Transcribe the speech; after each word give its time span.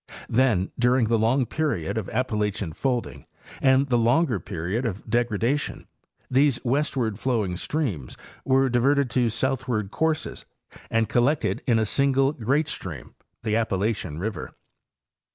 Then 0.31 0.71
during 0.79 1.09
the 1.09 1.19
long 1.19 1.45
period 1.45 1.95
of 1.95 2.09
Appalachian 2.09 2.71
folding 2.73 3.27
and 3.61 3.85
the 3.87 3.99
longer 3.99 4.39
period 4.39 4.83
of 4.83 5.07
degradation 5.07 5.85
these 6.27 6.59
westward 6.65 7.19
flowing 7.19 7.55
streams 7.55 8.17
were 8.43 8.67
diverted 8.67 9.11
to 9.11 9.29
southward 9.29 9.91
courses 9.91 10.43
and 10.89 11.07
collected 11.07 11.61
in 11.67 11.77
a 11.77 11.85
single 11.85 12.31
great 12.33 12.67
stream, 12.67 13.13
the 13.43 13.55
Appalachian 13.55 14.17
river. 14.17 14.55